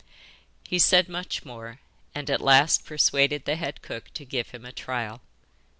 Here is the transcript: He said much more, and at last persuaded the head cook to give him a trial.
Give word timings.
He 0.67 0.79
said 0.79 1.07
much 1.07 1.45
more, 1.45 1.79
and 2.15 2.27
at 2.31 2.41
last 2.41 2.85
persuaded 2.85 3.45
the 3.45 3.55
head 3.55 3.83
cook 3.83 4.11
to 4.15 4.25
give 4.25 4.49
him 4.49 4.65
a 4.65 4.71
trial. 4.71 5.21